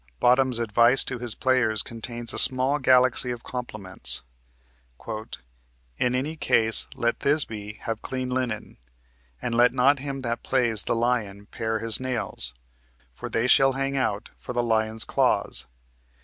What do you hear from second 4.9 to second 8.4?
"In any case let Thisby have clean